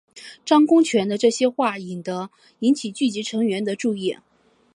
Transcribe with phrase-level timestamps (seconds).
[0.43, 2.03] 张公权的这些话引
[2.73, 4.17] 起聚餐成员的注意。